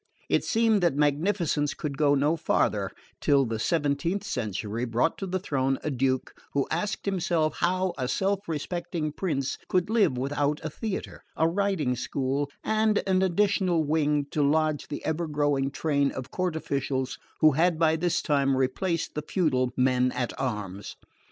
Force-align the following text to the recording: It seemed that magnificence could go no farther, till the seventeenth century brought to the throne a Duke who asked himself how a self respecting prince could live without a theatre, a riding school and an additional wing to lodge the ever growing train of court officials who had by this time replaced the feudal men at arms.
It 0.31 0.43
seemed 0.43 0.81
that 0.81 0.95
magnificence 0.95 1.71
could 1.75 1.95
go 1.95 2.15
no 2.15 2.35
farther, 2.35 2.89
till 3.19 3.45
the 3.45 3.59
seventeenth 3.59 4.23
century 4.23 4.83
brought 4.83 5.15
to 5.19 5.27
the 5.27 5.37
throne 5.37 5.77
a 5.83 5.91
Duke 5.91 6.33
who 6.53 6.65
asked 6.71 7.05
himself 7.05 7.57
how 7.57 7.93
a 7.99 8.07
self 8.07 8.47
respecting 8.49 9.11
prince 9.11 9.59
could 9.69 9.91
live 9.91 10.17
without 10.17 10.59
a 10.63 10.71
theatre, 10.71 11.21
a 11.35 11.47
riding 11.47 11.95
school 11.95 12.49
and 12.63 13.03
an 13.05 13.21
additional 13.21 13.83
wing 13.83 14.25
to 14.31 14.41
lodge 14.41 14.87
the 14.87 15.05
ever 15.05 15.27
growing 15.27 15.69
train 15.69 16.09
of 16.11 16.31
court 16.31 16.55
officials 16.55 17.19
who 17.41 17.51
had 17.51 17.77
by 17.77 17.95
this 17.95 18.23
time 18.23 18.57
replaced 18.57 19.13
the 19.13 19.21
feudal 19.21 19.71
men 19.77 20.11
at 20.13 20.33
arms. 20.39 20.95